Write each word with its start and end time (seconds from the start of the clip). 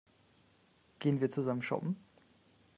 Gehen 0.97 1.21
wir 1.21 1.29
zusammen 1.29 1.61
shoppen? 1.61 1.95